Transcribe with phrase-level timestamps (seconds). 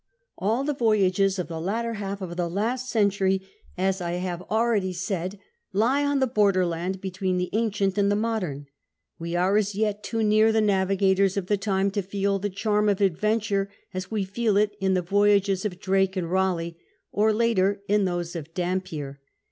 [0.35, 3.43] All the voyages of the latter half of the last century,
[3.77, 5.37] as I have already said,
[5.73, 8.65] lie on the borderland between the ancient and the modern.
[9.19, 12.89] We are as yet too near the navigators of tlie time to feel the charm
[12.89, 16.77] of adventure as we feel it in the voyages of Drake and Kalcigli,
[17.11, 19.17] or later in those of Dampicr.